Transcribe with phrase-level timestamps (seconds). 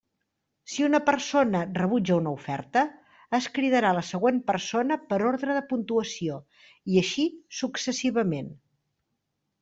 [0.75, 2.81] Si una persona rebutja una oferta,
[3.39, 6.39] es cridarà la següent persona per ordre de puntuació,
[6.95, 7.27] i així
[7.59, 8.49] successivament.